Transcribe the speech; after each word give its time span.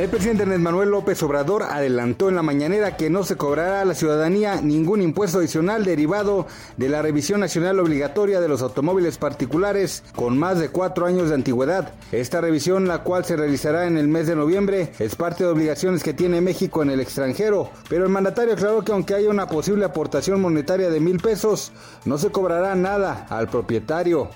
El 0.00 0.08
presidente 0.08 0.44
Andrés 0.44 0.60
Manuel 0.60 0.88
López 0.88 1.22
Obrador 1.22 1.62
adelantó 1.62 2.30
en 2.30 2.34
la 2.34 2.42
mañanera 2.42 2.96
que 2.96 3.10
no 3.10 3.22
se 3.22 3.36
cobrará 3.36 3.82
a 3.82 3.84
la 3.84 3.94
ciudadanía 3.94 4.62
ningún 4.62 5.02
impuesto 5.02 5.40
adicional 5.40 5.84
derivado 5.84 6.46
de 6.78 6.88
la 6.88 7.02
revisión 7.02 7.40
nacional 7.40 7.78
obligatoria 7.80 8.40
de 8.40 8.48
los 8.48 8.62
automóviles 8.62 9.18
particulares 9.18 10.02
con 10.16 10.38
más 10.38 10.58
de 10.58 10.70
cuatro 10.70 11.04
años 11.04 11.28
de 11.28 11.34
antigüedad. 11.34 11.92
Esta 12.12 12.40
revisión, 12.40 12.88
la 12.88 13.02
cual 13.02 13.26
se 13.26 13.36
realizará 13.36 13.86
en 13.86 13.98
el 13.98 14.08
mes 14.08 14.26
de 14.26 14.36
noviembre, 14.36 14.90
es 14.98 15.16
parte 15.16 15.44
de 15.44 15.50
obligaciones 15.50 16.02
que 16.02 16.14
tiene 16.14 16.40
México 16.40 16.82
en 16.82 16.88
el 16.88 17.00
extranjero, 17.00 17.68
pero 17.90 18.04
el 18.04 18.10
mandatario 18.10 18.54
aclaró 18.54 18.82
que 18.82 18.92
aunque 18.92 19.12
haya 19.12 19.28
una 19.28 19.48
posible 19.48 19.84
aportación 19.84 20.40
monetaria 20.40 20.88
de 20.88 21.00
mil 21.00 21.18
pesos, 21.20 21.72
no 22.06 22.16
se 22.16 22.30
cobrará 22.30 22.74
nada 22.74 23.26
al 23.28 23.48
propietario. 23.48 24.30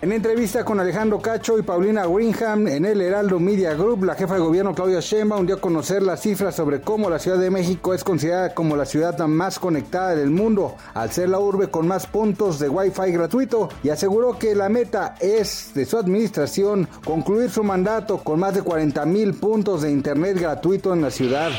En 0.00 0.12
entrevista 0.12 0.64
con 0.64 0.78
Alejandro 0.78 1.18
Cacho 1.18 1.58
y 1.58 1.62
Paulina 1.62 2.06
Wingham 2.06 2.68
en 2.68 2.84
el 2.84 3.00
Heraldo 3.00 3.40
Media 3.40 3.74
Group, 3.74 4.04
la 4.04 4.14
jefa 4.14 4.34
de 4.34 4.40
gobierno 4.40 4.72
Claudia 4.72 5.00
Sheinbaum 5.00 5.44
dio 5.44 5.56
a 5.56 5.60
conocer 5.60 6.04
las 6.04 6.20
cifras 6.20 6.54
sobre 6.54 6.80
cómo 6.80 7.10
la 7.10 7.18
Ciudad 7.18 7.36
de 7.36 7.50
México 7.50 7.92
es 7.92 8.04
considerada 8.04 8.54
como 8.54 8.76
la 8.76 8.84
ciudad 8.84 9.18
más 9.26 9.58
conectada 9.58 10.14
del 10.14 10.30
mundo, 10.30 10.76
al 10.94 11.10
ser 11.10 11.30
la 11.30 11.40
urbe 11.40 11.66
con 11.66 11.88
más 11.88 12.06
puntos 12.06 12.60
de 12.60 12.68
Wi-Fi 12.68 13.10
gratuito 13.10 13.70
y 13.82 13.88
aseguró 13.88 14.38
que 14.38 14.54
la 14.54 14.68
meta 14.68 15.16
es 15.18 15.72
de 15.74 15.84
su 15.84 15.98
administración 15.98 16.86
concluir 17.04 17.50
su 17.50 17.64
mandato 17.64 18.18
con 18.18 18.38
más 18.38 18.54
de 18.54 18.62
40 18.62 19.04
mil 19.04 19.34
puntos 19.34 19.82
de 19.82 19.90
internet 19.90 20.38
gratuito 20.38 20.92
en 20.92 21.02
la 21.02 21.10
ciudad. 21.10 21.50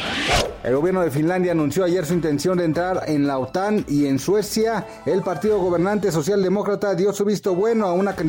El 0.64 0.76
gobierno 0.76 1.02
de 1.02 1.12
Finlandia 1.12 1.52
anunció 1.52 1.84
ayer 1.84 2.06
su 2.06 2.14
intención 2.14 2.58
de 2.58 2.66
entrar 2.66 3.04
en 3.08 3.28
la 3.28 3.38
OTAN 3.38 3.86
y 3.88 4.06
en 4.06 4.20
Suecia 4.20 4.86
el 5.06 5.22
partido 5.24 5.60
gobernante 5.60 6.12
socialdemócrata 6.12 6.96
dio 6.96 7.12
su 7.14 7.26
visto 7.26 7.56
bueno 7.56 7.86
a 7.86 7.94
una 7.94 8.14
candidatura 8.14 8.29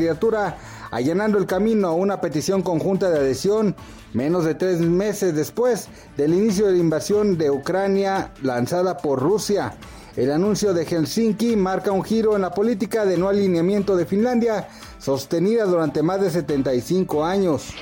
allanando 0.91 1.39
el 1.39 1.47
camino 1.47 1.89
a 1.89 1.93
una 1.93 2.21
petición 2.21 2.63
conjunta 2.63 3.11
de 3.11 3.19
adhesión 3.19 3.77
menos 4.13 4.45
de 4.45 4.55
tres 4.55 4.81
meses 4.81 5.35
después 5.35 5.89
del 6.17 6.35
inicio 6.35 6.67
de 6.67 6.73
la 6.73 6.79
invasión 6.79 7.39
de 7.39 7.51
Ucrania 7.51 8.33
lanzada 8.43 8.97
por 8.97 9.21
Rusia. 9.21 9.75
El 10.17 10.33
anuncio 10.33 10.75
de 10.75 10.85
Helsinki 10.85 11.55
marca 11.55 11.93
un 11.93 12.03
giro 12.03 12.35
en 12.35 12.43
la 12.43 12.51
política 12.51 13.07
de 13.07 13.17
no 13.17 13.29
alineamiento 13.29 13.97
de 13.97 14.07
Finlandia, 14.07 14.69
sostenida 14.99 15.65
durante 15.65 16.03
más 16.03 16.21
de 16.21 16.31
75 16.31 17.25
años. 17.25 17.73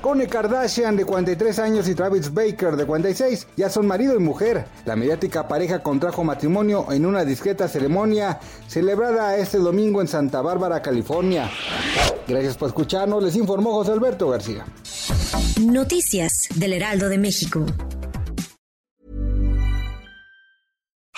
Kone 0.00 0.26
Kardashian 0.26 0.96
de 0.96 1.04
43 1.04 1.58
años 1.58 1.88
y 1.88 1.94
Travis 1.94 2.32
Baker 2.32 2.76
de 2.76 2.86
46 2.86 3.48
ya 3.56 3.68
son 3.68 3.86
marido 3.86 4.14
y 4.14 4.18
mujer. 4.18 4.64
La 4.86 4.96
mediática 4.96 5.46
pareja 5.46 5.82
contrajo 5.82 6.24
matrimonio 6.24 6.90
en 6.90 7.04
una 7.06 7.24
discreta 7.24 7.68
ceremonia 7.68 8.40
celebrada 8.66 9.36
este 9.36 9.58
domingo 9.58 10.00
en 10.00 10.08
Santa 10.08 10.40
Bárbara, 10.40 10.80
California. 10.80 11.50
Gracias 12.26 12.56
por 12.56 12.68
escucharnos, 12.68 13.22
les 13.22 13.36
informó 13.36 13.72
José 13.72 13.92
Alberto 13.92 14.28
García. 14.28 14.64
Noticias 15.60 16.48
del 16.54 16.72
Heraldo 16.72 17.08
de 17.08 17.18
México. 17.18 17.66